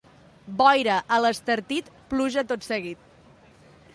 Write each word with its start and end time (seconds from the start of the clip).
Boira 0.61 0.95
a 1.17 1.19
l'Estartit, 1.25 1.93
pluja 2.13 2.47
tot 2.53 2.65
seguit. 2.71 3.07